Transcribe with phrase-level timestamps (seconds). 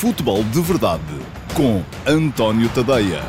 [0.00, 1.04] Futebol de Verdade
[1.54, 3.22] com António Tadeia.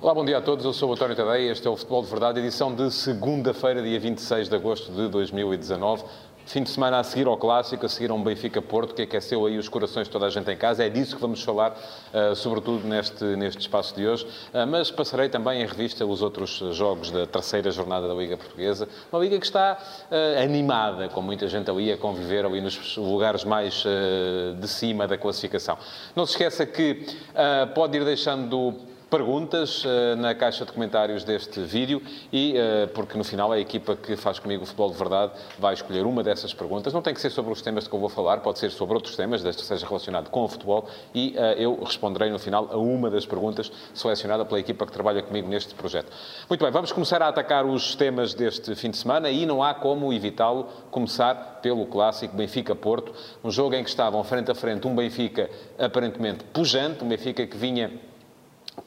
[0.00, 0.64] Olá, bom dia a todos.
[0.64, 1.50] Eu sou António Tadeia.
[1.50, 6.04] Este é o Futebol de Verdade, edição de segunda-feira, dia 26 de agosto de 2019.
[6.46, 9.58] Fim de semana a seguir ao Clássico, a seguir a um Benfica-Porto, que aqueceu aí
[9.58, 10.84] os corações de toda a gente em casa.
[10.84, 14.24] É disso que vamos falar, uh, sobretudo neste, neste espaço de hoje.
[14.24, 18.88] Uh, mas passarei também em revista os outros jogos da terceira jornada da Liga Portuguesa.
[19.12, 23.42] Uma Liga que está uh, animada, com muita gente ali a conviver ali nos lugares
[23.42, 23.82] mais
[24.60, 25.76] de cima da classificação.
[26.14, 27.06] Não se esqueça que
[27.74, 28.72] pode ir deixando
[29.08, 32.02] perguntas uh, na caixa de comentários deste vídeo
[32.32, 35.74] e, uh, porque no final a equipa que faz comigo o Futebol de Verdade vai
[35.74, 36.92] escolher uma dessas perguntas.
[36.92, 39.14] Não tem que ser sobre os temas que eu vou falar, pode ser sobre outros
[39.14, 42.76] temas, desde que seja relacionado com o futebol e uh, eu responderei no final a
[42.76, 46.10] uma das perguntas selecionada pela equipa que trabalha comigo neste projeto.
[46.48, 49.72] Muito bem, vamos começar a atacar os temas deste fim de semana e não há
[49.72, 53.12] como evitá-lo começar pelo clássico Benfica-Porto,
[53.44, 57.56] um jogo em que estavam frente a frente um Benfica aparentemente pujante, um Benfica que
[57.56, 57.90] vinha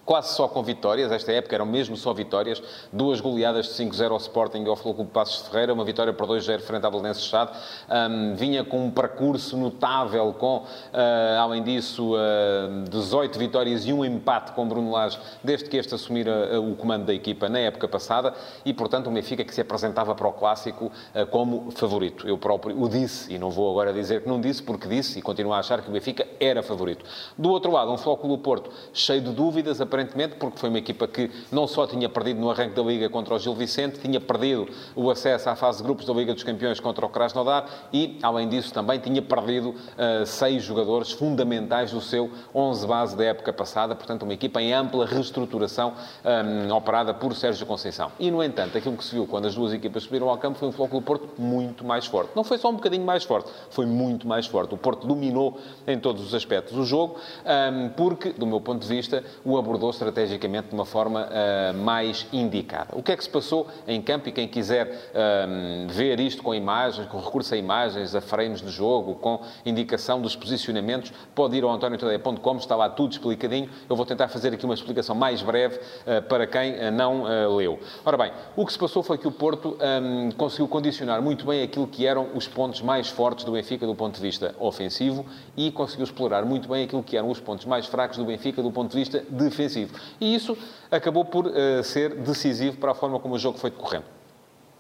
[0.10, 1.12] quase só com vitórias.
[1.12, 2.60] Esta época eram mesmo só vitórias.
[2.92, 5.72] Duas goleadas de 5-0 ao Sporting e ao Futebol Passos de Ferreira.
[5.72, 7.52] Uma vitória por 2-0 frente à Belenenses Chade.
[7.88, 14.04] Um, vinha com um percurso notável com, uh, além disso, uh, 18 vitórias e um
[14.04, 17.88] empate com Bruno Lage desde que este assumira uh, o comando da equipa na época
[17.88, 18.34] passada.
[18.66, 22.28] E, portanto, o Benfica que se apresentava para o Clássico uh, como favorito.
[22.28, 25.22] Eu próprio o disse, e não vou agora dizer que não disse, porque disse e
[25.22, 27.06] continuo a achar que o Benfica era favorito.
[27.38, 29.99] Do outro lado, um Flóculo Porto cheio de dúvidas, aparentemente,
[30.40, 33.40] porque foi uma equipa que não só tinha perdido no arranque da Liga contra o
[33.40, 37.06] Gil Vicente, tinha perdido o acesso à fase de grupos da Liga dos Campeões contra
[37.06, 42.88] o Krasnodar e, além disso, também tinha perdido uh, seis jogadores fundamentais do seu 11
[42.88, 48.12] base da época passada, portanto, uma equipa em ampla reestruturação um, operada por Sérgio Conceição.
[48.20, 50.68] E, no entanto, aquilo que se viu quando as duas equipas subiram ao campo foi
[50.68, 52.32] um Flóculo Porto muito mais forte.
[52.36, 54.74] Não foi só um bocadinho mais forte, foi muito mais forte.
[54.74, 58.88] O Porto dominou em todos os aspectos o jogo, um, porque, do meu ponto de
[58.88, 62.90] vista, o abordou estrategicamente de uma forma uh, mais indicada.
[62.94, 66.54] O que é que se passou em campo e quem quiser uh, ver isto com
[66.54, 71.64] imagens, com recurso a imagens, a frames de jogo, com indicação dos posicionamentos, pode ir
[71.64, 73.70] ao antoniotadeia.com, está lá tudo explicadinho.
[73.90, 77.24] Eu vou tentar fazer aqui uma explicação mais breve uh, para quem não
[77.56, 77.80] leu.
[78.06, 81.64] Ora bem, o que se passou foi que o Porto um, conseguiu condicionar muito bem
[81.64, 85.26] aquilo que eram os pontos mais fortes do Benfica do ponto de vista ofensivo
[85.56, 88.72] e conseguiu explorar muito bem aquilo que eram os pontos mais fracos do Benfica do
[88.72, 89.79] ponto de vista defensivo
[90.20, 90.58] E isso
[90.90, 94.06] acabou por uh, ser decisivo para a forma como o jogo foi decorrendo.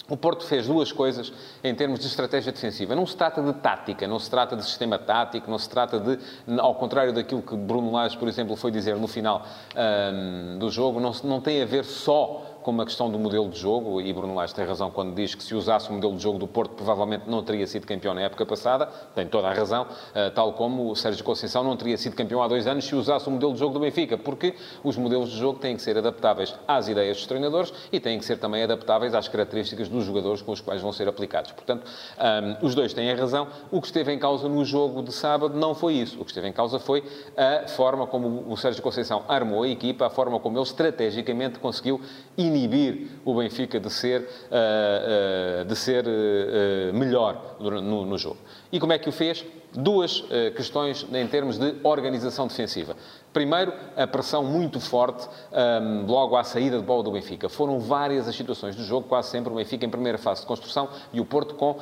[0.09, 1.31] O Porto fez duas coisas
[1.63, 2.95] em termos de estratégia defensiva.
[2.95, 6.17] Não se trata de tática, não se trata de sistema tático, não se trata de,
[6.59, 9.45] ao contrário daquilo que Bruno Lage, por exemplo, foi dizer no final
[9.75, 13.59] um, do jogo, não, não tem a ver só com uma questão do modelo de
[13.59, 16.37] jogo, e Bruno Lage tem razão quando diz que se usasse o modelo de jogo
[16.37, 20.29] do Porto, provavelmente não teria sido campeão na época passada, tem toda a razão, eh,
[20.29, 23.31] tal como o Sérgio Conceição não teria sido campeão há dois anos se usasse o
[23.31, 26.87] modelo de jogo do Benfica, porque os modelos de jogo têm que ser adaptáveis às
[26.87, 30.61] ideias dos treinadores e têm que ser também adaptáveis às características dos jogadores com os
[30.61, 31.51] quais vão ser aplicados.
[31.51, 31.85] Portanto,
[32.17, 33.47] um, ehm, os dois têm a razão.
[33.71, 36.19] O que esteve em causa no jogo de sábado não foi isso.
[36.19, 37.03] O que esteve em causa foi
[37.37, 42.01] a forma como o Sérgio Conceição armou a equipa, a forma como ele estrategicamente conseguiu
[42.49, 48.37] inibir o Benfica de ser, uh, uh, de ser uh, melhor no jogo.
[48.71, 49.45] E como é que o fez?
[49.71, 50.23] Duas
[50.55, 52.95] questões em termos de organização defensiva.
[53.31, 57.47] Primeiro, a pressão muito forte um, logo à saída de bola do Benfica.
[57.47, 60.90] Foram várias as situações do jogo, quase sempre o Benfica em primeira fase de construção
[61.13, 61.78] e o Porto com uh,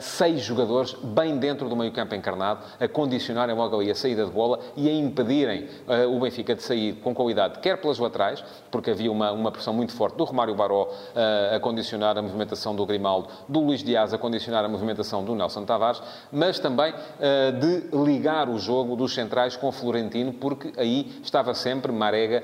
[0.00, 4.58] seis jogadores bem dentro do meio-campo encarnado, a condicionarem logo ali a saída de bola
[4.76, 9.12] e a impedirem uh, o Benfica de sair com qualidade, quer pelas laterais, porque havia
[9.12, 13.28] uma, uma pressão muito forte do Romário Baró uh, a condicionar a movimentação do Grimaldo,
[13.48, 16.02] do Luís Dias a condicionar a movimentação do Nelson Tavares,
[16.32, 16.92] mas também
[17.60, 22.42] de ligar o jogo dos centrais com o Florentino, porque aí estava sempre Marega,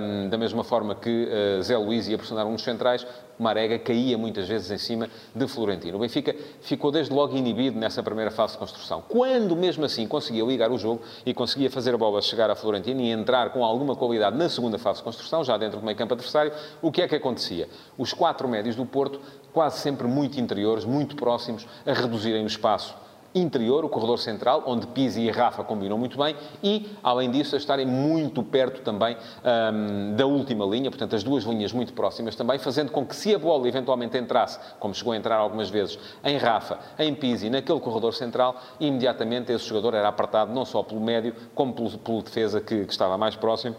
[0.00, 3.06] um, da mesma forma que uh, Zé Luís ia pressionar um dos centrais,
[3.38, 5.96] Marega caía muitas vezes em cima de Florentino.
[5.96, 9.02] O Benfica ficou desde logo inibido nessa primeira fase de construção.
[9.08, 13.00] Quando, mesmo assim, conseguia ligar o jogo e conseguia fazer a bola chegar a Florentino
[13.00, 16.12] e entrar com alguma qualidade na segunda fase de construção, já dentro do meio campo
[16.12, 16.52] adversário,
[16.82, 17.66] o que é que acontecia?
[17.96, 19.18] Os quatro médios do Porto,
[19.54, 22.94] quase sempre muito interiores, muito próximos, a reduzirem o espaço
[23.34, 27.58] interior, o corredor central, onde Pizzi e Rafa combinam muito bem, e, além disso, a
[27.58, 32.58] estarem muito perto também um, da última linha, portanto, as duas linhas muito próximas também,
[32.58, 36.36] fazendo com que, se a bola eventualmente entrasse, como chegou a entrar algumas vezes, em
[36.36, 41.34] Rafa, em Pizzi, naquele corredor central, imediatamente esse jogador era apertado não só pelo médio,
[41.54, 43.76] como pelo, pelo defesa que, que estava mais próximo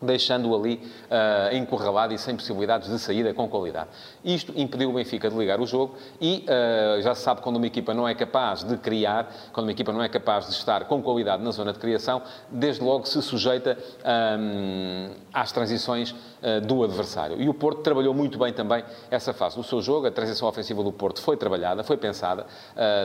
[0.00, 3.88] deixando-o ali uh, encurralado e sem possibilidades de saída com qualidade.
[4.24, 7.66] Isto impediu o Benfica de ligar o jogo e uh, já se sabe quando uma
[7.66, 11.02] equipa não é capaz de criar, quando uma equipa não é capaz de estar com
[11.02, 13.78] qualidade na zona de criação, desde logo se sujeita
[14.38, 17.40] um, às transições uh, do adversário.
[17.40, 20.82] E o Porto trabalhou muito bem também essa fase do seu jogo, a transição ofensiva
[20.82, 22.46] do Porto foi trabalhada, foi pensada,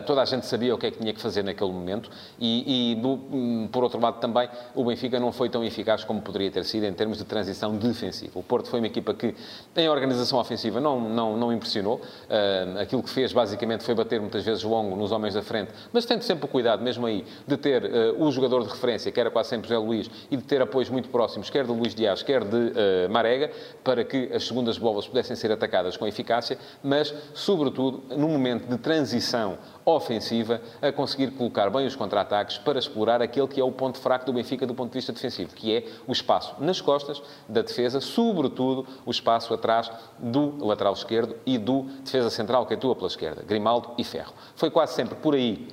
[0.05, 2.09] toda a gente sabia o que é que tinha que fazer naquele momento
[2.39, 6.21] e, e do, um, por outro lado também, o Benfica não foi tão eficaz como
[6.21, 8.37] poderia ter sido em termos de transição defensiva.
[8.37, 9.35] O Porto foi uma equipa que,
[9.75, 11.95] em organização ofensiva, não, não, não impressionou.
[11.95, 16.05] Uh, aquilo que fez, basicamente, foi bater muitas vezes longo nos homens da frente, mas
[16.05, 19.29] tendo sempre o cuidado, mesmo aí, de ter uh, o jogador de referência, que era
[19.29, 22.43] quase sempre José Luís, e de ter apoios muito próximos, quer de Luís Dias, quer
[22.43, 23.51] de uh, Marega,
[23.83, 28.77] para que as segundas bolas pudessem ser atacadas com eficácia, mas, sobretudo, no momento de
[28.77, 33.97] transição ofensiva, a conseguir colocar bem os contra-ataques para explorar aquele que é o ponto
[33.97, 37.61] fraco do Benfica do ponto de vista defensivo, que é o espaço nas costas da
[37.61, 43.07] defesa, sobretudo o espaço atrás do lateral esquerdo e do defesa central que atua pela
[43.07, 44.33] esquerda, Grimaldo e Ferro.
[44.55, 45.67] Foi quase sempre por aí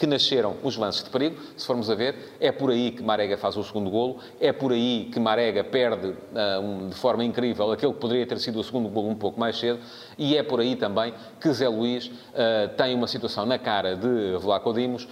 [0.00, 3.36] que nasceram os lances de perigo, se formos a ver, é por aí que Marega
[3.36, 6.14] faz o segundo golo, é por aí que Marega perde
[6.62, 9.58] um, de forma incrível aquele que poderia ter sido o segundo golo um pouco mais
[9.58, 9.78] cedo,
[10.16, 14.38] e é por aí também que Zé Luís uh, tem uma situação na cara de
[14.38, 15.06] Vlaco Dimos,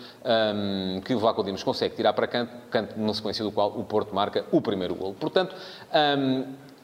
[1.05, 4.15] que o Vlaco Dimos consegue tirar para canto, canto na sequência do qual o Porto
[4.15, 5.15] marca o primeiro golo.
[5.15, 5.55] Portanto,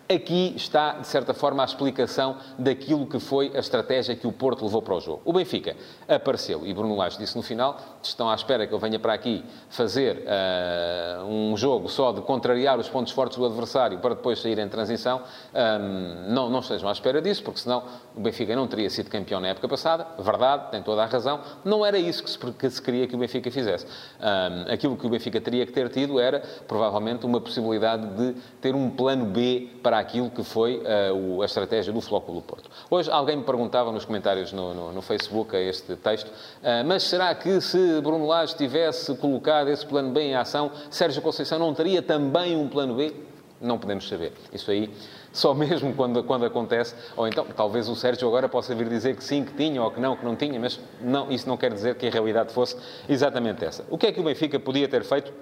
[0.06, 4.62] Aqui está, de certa forma, a explicação daquilo que foi a estratégia que o Porto
[4.62, 5.22] levou para o jogo.
[5.24, 5.74] O Benfica
[6.06, 9.42] apareceu, e Bruno Lage disse no final, estão à espera que eu venha para aqui
[9.70, 14.58] fazer uh, um jogo só de contrariar os pontos fortes do adversário para depois sair
[14.58, 15.22] em transição.
[15.54, 17.84] Um, não, não estejam à espera disso, porque senão
[18.14, 20.06] o Benfica não teria sido campeão na época passada.
[20.18, 21.40] Verdade, tem toda a razão.
[21.64, 23.86] Não era isso que se, que se queria que o Benfica fizesse.
[24.20, 28.74] Um, aquilo que o Benfica teria que ter tido era, provavelmente, uma possibilidade de ter
[28.74, 32.68] um plano B para para aquilo que foi uh, a estratégia do Flóculo Porto.
[32.90, 37.04] Hoje alguém me perguntava nos comentários no, no, no Facebook a este texto, uh, mas
[37.04, 41.72] será que se Bruno Lage tivesse colocado esse plano B em ação, Sérgio Conceição não
[41.72, 43.14] teria também um plano B?
[43.60, 44.32] Não podemos saber.
[44.52, 44.92] Isso aí
[45.32, 49.22] só mesmo quando, quando acontece, ou então talvez o Sérgio agora possa vir dizer que
[49.22, 51.94] sim, que tinha, ou que não, que não tinha, mas não, isso não quer dizer
[51.94, 52.76] que a realidade fosse
[53.08, 53.84] exatamente essa.
[53.88, 55.32] O que é que o Benfica podia ter feito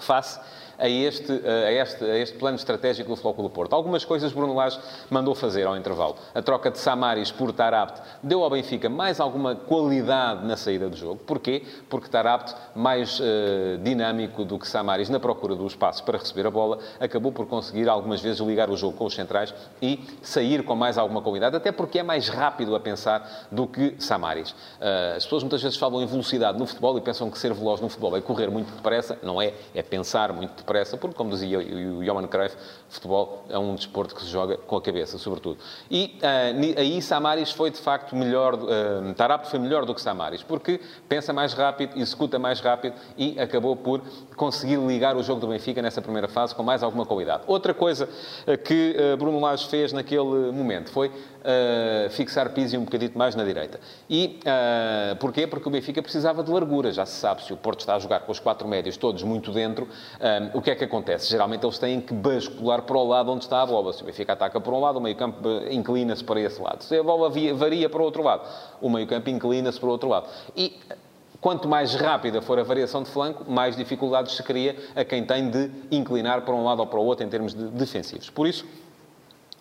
[0.00, 0.40] face
[0.78, 3.72] a este, a este, a este plano estratégico do Flóculo Porto.
[3.72, 4.78] Algumas coisas Bruno Lage
[5.10, 6.16] mandou fazer ao intervalo.
[6.34, 10.96] A troca de Samaris por Tarabt deu ao Benfica mais alguma qualidade na saída do
[10.96, 11.20] jogo.
[11.26, 11.64] Porquê?
[11.88, 16.50] Porque Tarabt, mais uh, dinâmico do que Samaris na procura do espaço para receber a
[16.50, 19.52] bola, acabou por conseguir algumas vezes ligar o jogo com os centrais
[19.82, 23.96] e sair com mais alguma qualidade, até porque é mais rápido a pensar do que
[23.98, 24.50] Samaris.
[24.50, 27.80] Uh, as pessoas muitas vezes falam em velocidade no futebol e pensam que ser veloz
[27.80, 29.18] no futebol é correr muito depressa.
[29.22, 32.54] Não é, é pensar muito depressa depressa, porque, como dizia o Johan Cruyff,
[32.88, 35.58] futebol é um desporto que se joga com a cabeça, sobretudo.
[35.90, 40.42] E uh, aí Samaris foi, de facto, melhor, uh, Tarapto foi melhor do que Samaris,
[40.42, 44.02] porque pensa mais rápido, executa mais rápido e acabou por
[44.36, 47.44] conseguir ligar o jogo do Benfica nessa primeira fase com mais alguma qualidade.
[47.46, 48.08] Outra coisa
[48.64, 53.44] que uh, Bruno Lage fez naquele momento foi uh, fixar Pizzi um bocadito mais na
[53.44, 53.80] direita.
[54.08, 55.46] E uh, porquê?
[55.46, 56.92] Porque o Benfica precisava de largura.
[56.92, 59.52] Já se sabe, se o Porto está a jogar com os quatro médios todos muito
[59.52, 59.86] dentro,
[60.54, 61.30] um, o que é que acontece?
[61.30, 63.92] Geralmente eles têm que bascular para o lado onde está a bola.
[63.92, 66.82] Se o Benfica ataca por um lado, o meio-campo inclina-se para esse lado.
[66.82, 68.48] Se a bola varia para o outro lado,
[68.80, 70.28] o meio-campo inclina-se para o outro lado.
[70.56, 70.78] E
[71.40, 75.48] Quanto mais rápida for a variação de flanco, mais dificuldades se cria a quem tem
[75.48, 78.28] de inclinar para um lado ou para o outro em termos de defensivos.
[78.28, 78.66] Por isso,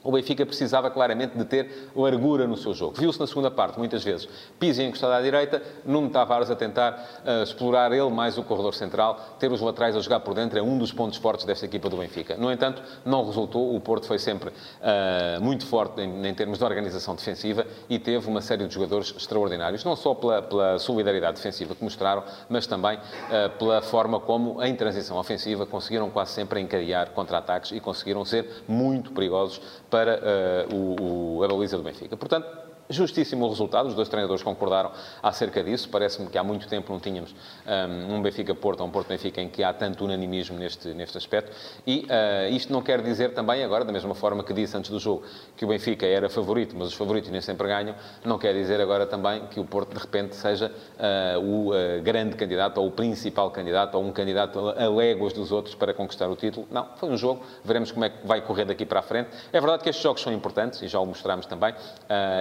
[0.07, 2.95] o Benfica precisava claramente de ter largura no seu jogo.
[2.97, 4.25] Viu-se na segunda parte, muitas vezes,
[4.57, 6.93] Pizzi encostado à direita, Nuno Tavares a tentar
[7.25, 10.61] uh, explorar ele mais o corredor central, ter os laterais a jogar por dentro, é
[10.61, 12.37] um dos pontos fortes desta equipa do Benfica.
[12.37, 16.63] No entanto, não resultou, o Porto foi sempre uh, muito forte em, em, termos de
[16.63, 21.75] organização defensiva e teve uma série de jogadores extraordinários, não só pela, pela solidariedade defensiva
[21.75, 27.09] que mostraram, mas também uh, pela forma como, em transição ofensiva, conseguiram quase sempre encadear
[27.09, 29.59] contra-ataques e conseguiram ser muito perigosos
[29.89, 32.15] para para uh, o, o, a baliza do Benfica.
[32.15, 32.47] Portanto,
[32.89, 34.91] Justíssimo o resultado, os dois treinadores concordaram
[35.21, 35.89] acerca disso.
[35.89, 39.73] Parece-me que há muito tempo não tínhamos um, um Benfica-Porto, um Porto-Benfica em que há
[39.73, 41.51] tanto unanimismo neste, neste aspecto.
[41.85, 44.99] E uh, isto não quer dizer também, agora, da mesma forma que disse antes do
[44.99, 45.23] jogo,
[45.57, 49.05] que o Benfica era favorito, mas os favoritos nem sempre ganham, não quer dizer agora
[49.05, 53.51] também que o Porto, de repente, seja uh, o uh, grande candidato ou o principal
[53.51, 56.65] candidato ou um candidato a léguas dos outros para conquistar o título.
[56.71, 59.29] Não, foi um jogo, veremos como é que vai correr daqui para a frente.
[59.51, 61.73] É verdade que estes jogos são importantes, e já o mostramos também,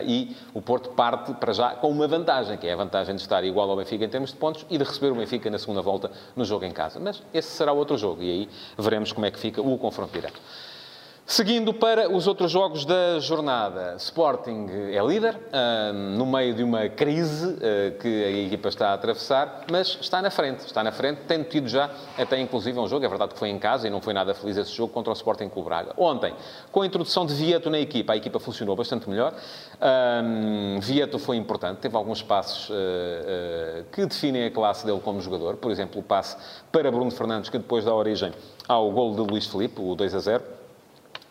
[0.07, 3.43] e o Porto parte para já com uma vantagem, que é a vantagem de estar
[3.45, 6.11] igual ao Benfica em termos de pontos e de receber o Benfica na segunda volta
[6.35, 6.99] no jogo em casa.
[7.01, 10.41] Mas esse será outro jogo e aí veremos como é que fica o confronto direto.
[11.29, 15.37] Seguindo para os outros jogos da jornada, Sporting é líder,
[16.17, 20.31] no meio de uma crise uh, que a equipa está a atravessar, mas está na
[20.31, 23.49] frente, está na frente, tendo tido já até inclusive um jogo, é verdade que foi
[23.49, 25.95] em casa e não foi nada feliz esse jogo, contra o Sporting Clube Braga.
[25.97, 26.33] Ontem,
[26.71, 29.35] com a introdução de Vieto na equipa, a equipa funcionou bastante melhor,
[30.81, 35.73] Vieto foi importante, teve alguns passos eh, que definem a classe dele como jogador, por
[35.73, 36.37] exemplo, o passe
[36.71, 38.33] para Bruno Fernandes, que depois dá origem
[38.69, 40.56] ao gol de Luís Filipe, o 2 a 0,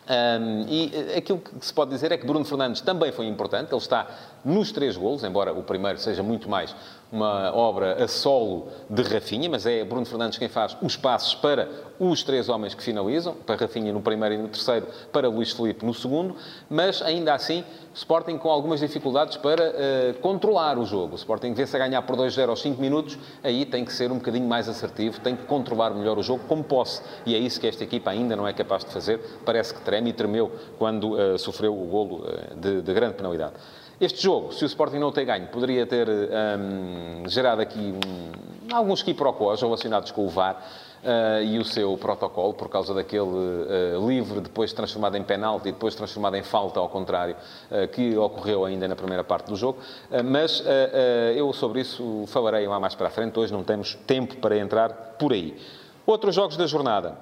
[0.08, 3.72] um, e eh, aquilo que se pode dizer é que Bruno Fernandes também foi importante.
[3.72, 4.06] Ele está
[4.46, 6.72] nos três golos, embora o primeiro seja muito mais
[7.10, 11.68] uma obra a solo de Rafinha, mas é Bruno Fernandes quem faz os passos para
[11.98, 15.84] os três homens que finalizam, para Rafinha no primeiro e no terceiro, para Luís Felipe
[15.84, 16.36] no segundo,
[16.70, 21.14] mas ainda assim Sporting com algumas dificuldades para uh, controlar o jogo.
[21.14, 24.16] O Sporting vê-se a ganhar por 2-0 aos 5 minutos, aí tem que ser um
[24.16, 27.02] bocadinho mais assertivo, tem que controlar melhor o jogo como posse.
[27.24, 29.18] E é isso que esta equipa ainda não é capaz de fazer.
[29.46, 33.54] Parece que treme e tremeu quando uh, sofreu o golo uh, de, de grande penalidade.
[33.98, 37.94] Este jogo, se o Sporting não tem ganho, poderia ter um, gerado aqui
[38.70, 40.62] alguns quiprocós relacionados com o VAR
[41.02, 45.72] uh, e o seu protocolo, por causa daquele uh, livre, depois transformado em penalti e
[45.72, 47.36] depois transformado em falta, ao contrário,
[47.70, 49.78] uh, que ocorreu ainda na primeira parte do jogo.
[50.24, 50.62] mas
[51.34, 53.38] eu sobre isso falarei lá mais para a frente.
[53.38, 55.56] Hoje não temos tempo para entrar por aí.
[56.04, 57.16] Outros jogos da jornada.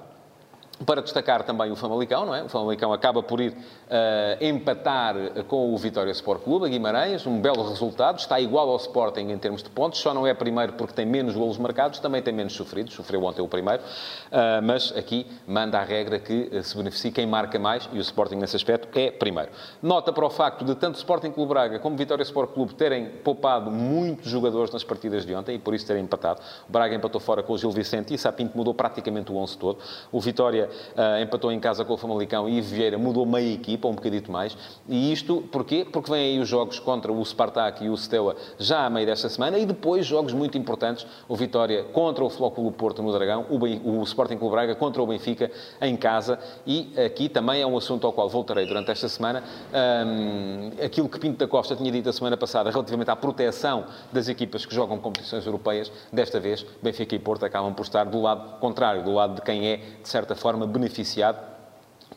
[0.85, 2.43] Para destacar também o Famalicão, não é?
[2.43, 5.14] O Famalicão acaba por ir uh, empatar
[5.47, 9.38] com o Vitória Sport Clube, a Guimarães, um belo resultado, está igual ao Sporting em
[9.38, 12.54] termos de pontos, só não é primeiro porque tem menos golos marcados, também tem menos
[12.54, 17.12] sofridos, sofreu ontem o primeiro, uh, mas aqui manda a regra que uh, se beneficie
[17.12, 19.50] quem marca mais, e o Sporting nesse aspecto é primeiro.
[19.81, 23.71] Nota para o facto de tanto Sporting Clube Braga como Vitória Sport Clube terem poupado
[23.71, 26.40] muitos jogadores nas partidas de ontem, e por isso terem empatado.
[26.69, 29.78] O Braga empatou fora com o Gil Vicente e Sapinto mudou praticamente o 11 todo.
[30.11, 33.94] O Vitória uh, empatou em casa com o Famalicão e Vieira mudou meia equipa, um
[33.94, 34.56] bocadito mais.
[34.88, 35.87] E isto, porquê?
[35.90, 39.28] Porque vêm aí os jogos contra o Spartak e o Steaua já a meio desta
[39.28, 41.06] semana e depois jogos muito importantes.
[41.28, 45.02] O Vitória contra o Flóculo Porto no Dragão, o, ben, o Sporting Clube Braga contra
[45.02, 46.38] o Benfica em casa.
[46.66, 49.42] E aqui também é um assunto ao qual voltarei durante esta semana.
[49.73, 54.28] Um, aquilo que Pinto da Costa tinha dito a semana passada relativamente à proteção das
[54.28, 58.59] equipas que jogam competições europeias, desta vez Benfica e Porto acabam por estar do lado
[58.59, 61.38] contrário, do lado de quem é, de certa forma, forma beneficiado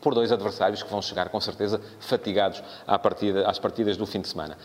[0.00, 4.20] por dois adversários que vão chegar, com certeza, fatigados à partida, às partidas do fim
[4.20, 4.56] de semana.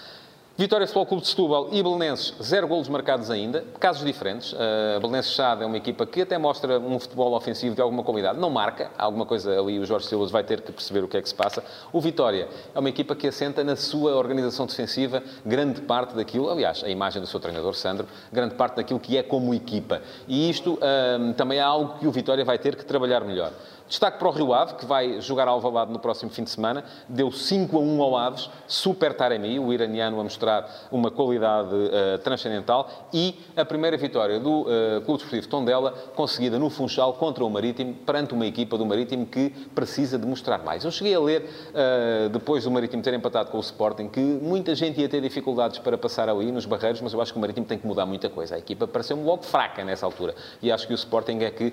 [0.55, 4.53] Vitória Futebol Clube de Setúbal e Belenenses, zero golos marcados ainda, casos diferentes.
[4.53, 8.39] Uh, Belenenses Chade é uma equipa que até mostra um futebol ofensivo de alguma qualidade,
[8.39, 11.23] não marca, alguma coisa ali o Jorge Silas vai ter que perceber o que é
[11.23, 11.63] que se passa.
[11.91, 16.83] O Vitória é uma equipa que assenta na sua organização defensiva grande parte daquilo, aliás,
[16.83, 20.03] a imagem do seu treinador Sandro, grande parte daquilo que é como equipa.
[20.27, 23.51] E isto uh, também é algo que o Vitória vai ter que trabalhar melhor.
[23.93, 26.83] Destaque para o Rio Ave, que vai jogar ao Alvalade no próximo fim de semana.
[27.07, 28.49] Deu 5 a 1 ao Aves.
[28.67, 32.89] Super Taremi, o iraniano, a mostrar uma qualidade uh, transcendental.
[33.13, 34.65] E a primeira vitória do uh,
[35.05, 39.51] Clube Desportivo Tondela, conseguida no Funchal contra o Marítimo, perante uma equipa do Marítimo que
[39.75, 40.83] precisa de mostrar mais.
[40.83, 44.73] Eu cheguei a ler, uh, depois do Marítimo ter empatado com o Sporting, que muita
[44.73, 47.67] gente ia ter dificuldades para passar ali nos barreiros, mas eu acho que o Marítimo
[47.67, 48.55] tem que mudar muita coisa.
[48.55, 50.33] A equipa pareceu-me logo fraca nessa altura.
[50.63, 51.71] E acho que o Sporting é que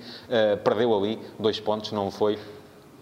[0.63, 2.39] perdeu ali dois pontos, não foi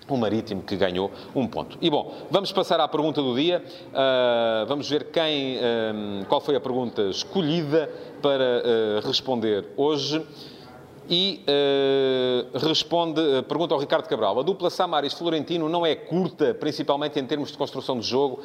[0.08, 1.76] o Marítimo que ganhou um ponto.
[1.80, 3.62] E bom, vamos passar à pergunta do dia.
[3.88, 7.90] Uh, vamos ver quem, um, qual foi a pergunta escolhida
[8.22, 8.62] para
[9.02, 10.24] uh, responder hoje.
[11.10, 14.40] E uh, responde, pergunta ao Ricardo Cabral.
[14.40, 18.42] A dupla Samaris-Florentino não é curta, principalmente em termos de construção de jogo,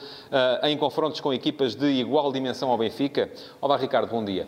[0.64, 3.30] em confrontos com equipas de igual dimensão ao Benfica?
[3.60, 4.48] Olá, Ricardo, bom dia.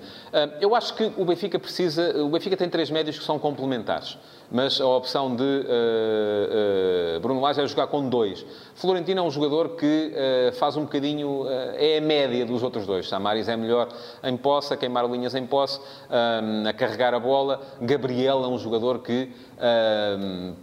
[0.61, 2.23] eu acho que o Benfica precisa...
[2.23, 4.17] O Benfica tem três médios que são complementares
[4.51, 8.45] mas a opção de uh, uh, Bruno Lage é jogar com dois.
[8.75, 13.07] Florentino é um jogador que uh, faz um bocadinho, é a média dos outros dois.
[13.07, 13.89] Samaris é melhor
[14.23, 17.61] em posse, a queimar linhas em posse, a carregar a bola.
[17.81, 19.29] Gabriel é um jogador que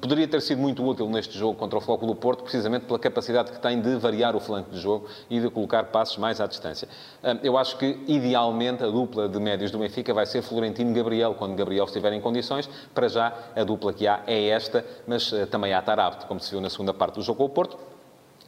[0.00, 3.50] poderia ter sido muito útil neste jogo contra o Floco do Porto, precisamente pela capacidade
[3.50, 6.88] que tem de variar o flanco de jogo e de colocar passos mais à distância.
[7.42, 11.84] eu acho que, idealmente, a dupla de médios do Benfica vai ser Florentino-Gabriel, quando Gabriel
[11.86, 12.68] estiver em condições.
[12.94, 16.50] Para já, a dupla que há é esta, mas uh, também há Tarabte, como se
[16.50, 17.78] viu na segunda parte do jogo com o Porto.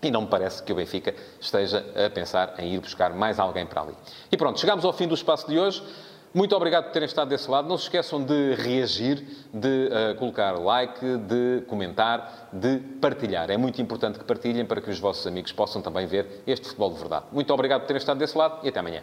[0.03, 3.65] E não me parece que o Benfica esteja a pensar em ir buscar mais alguém
[3.65, 3.95] para ali.
[4.31, 5.83] E pronto, chegamos ao fim do espaço de hoje.
[6.35, 7.69] Muito obrigado por terem estado desse lado.
[7.69, 13.51] Não se esqueçam de reagir, de uh, colocar like, de comentar, de partilhar.
[13.51, 16.93] É muito importante que partilhem para que os vossos amigos possam também ver este futebol
[16.93, 17.27] de verdade.
[17.31, 19.03] Muito obrigado por terem estado desse lado e até amanhã.